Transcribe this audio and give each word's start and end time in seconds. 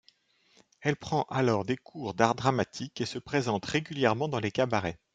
Elle 0.79 0.95
prend 0.95 1.25
alors 1.29 1.63
des 1.63 1.77
cours 1.77 2.15
d'art 2.15 2.33
dramatique 2.33 3.01
et 3.01 3.05
se 3.05 3.19
présente 3.19 3.67
régulièrement 3.67 4.27
dans 4.27 4.39
les 4.39 4.49
cabarets. 4.51 4.97